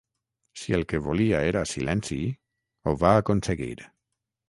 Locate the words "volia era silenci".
1.09-2.19